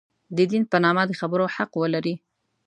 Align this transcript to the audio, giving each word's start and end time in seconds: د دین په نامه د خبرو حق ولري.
د 0.37 0.37
دین 0.51 0.63
په 0.71 0.77
نامه 0.83 1.03
د 1.07 1.11
خبرو 1.19 1.45
حق 1.55 1.71
ولري. 1.81 2.15